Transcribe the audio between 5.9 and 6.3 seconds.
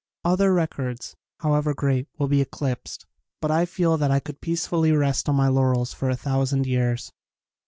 for a